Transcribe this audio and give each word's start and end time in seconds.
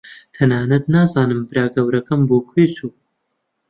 تەنانەت 0.35 0.85
نازانم 0.93 1.41
برا 1.49 1.65
گەورەکەم 1.75 2.21
بۆ 2.29 2.37
کوێ 2.49 2.65
چوو. 2.75 2.91